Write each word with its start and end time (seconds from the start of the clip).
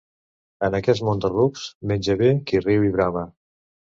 En 0.67 0.77
aquest 0.77 1.03
món 1.09 1.21
de 1.25 1.31
rucs, 1.33 1.67
menja 1.91 2.17
bé 2.21 2.31
qui 2.51 2.63
riu 2.65 2.87
i 2.89 2.93
brama. 2.99 3.27